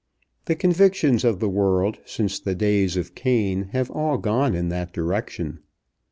The 0.45 0.55
convictions 0.55 1.23
of 1.23 1.39
the 1.39 1.47
world 1.47 1.99
since 2.05 2.39
the 2.39 2.55
days 2.55 2.97
of 2.97 3.13
Cain 3.13 3.69
have 3.73 3.91
all 3.91 4.17
gone 4.17 4.55
in 4.55 4.69
that 4.69 4.91
direction. 4.93 5.59